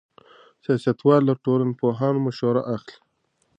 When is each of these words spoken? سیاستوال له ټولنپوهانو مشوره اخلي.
سیاستوال 0.65 1.21
له 1.29 1.33
ټولنپوهانو 1.45 2.23
مشوره 2.27 2.61
اخلي. 2.75 2.95